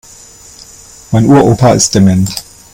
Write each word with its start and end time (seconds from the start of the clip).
Mein 1.11 1.27
Uropa 1.27 1.73
ist 1.73 1.93
dement. 1.93 2.27